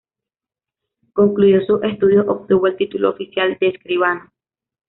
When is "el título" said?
2.65-3.11